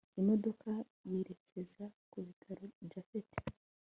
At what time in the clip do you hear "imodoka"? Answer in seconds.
0.21-0.69